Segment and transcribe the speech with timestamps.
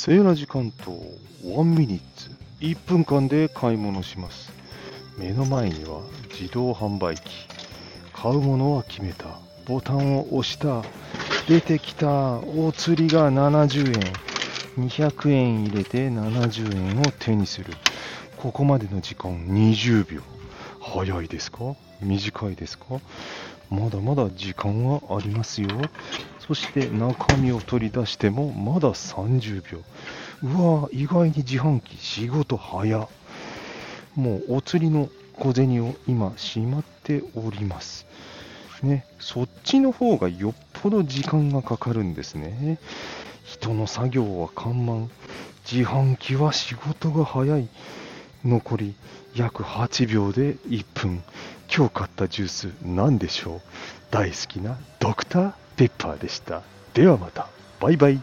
[0.00, 0.92] セーラ時間と
[1.42, 2.30] 1ミニッツ。
[2.60, 4.52] 1分間で買い物します。
[5.18, 7.22] 目の前には自動販売機。
[8.12, 9.40] 買うものは決めた。
[9.66, 10.84] ボタンを押した。
[11.48, 13.88] 出てきたお釣りが70
[14.78, 14.86] 円。
[14.86, 17.74] 200円入れて70円を手にする。
[18.36, 20.37] ここまでの時間20秒。
[20.88, 21.76] 早いですか？
[22.00, 23.00] 短いですか？
[23.70, 25.68] まだまだ時間はありますよ。
[26.38, 29.82] そして中身を取り出してもまだ30秒。
[30.42, 33.08] うわ意外に自販機仕事早。
[34.16, 38.06] もうお釣りの小銭を今しまっております。
[38.82, 42.78] ねそっちの方がよっぽど時間がかかるんですね。
[43.44, 45.08] 人の作業は緩慢。
[45.70, 47.68] 自販機は仕事が早い。
[48.44, 48.94] 残り
[49.34, 51.22] 約8秒で1分。
[51.74, 53.60] 今日買ったジュース何でしょう？
[54.10, 56.62] 大好きなドクターペッパーでした。
[56.94, 57.48] ではまた。
[57.80, 58.20] バイバイ。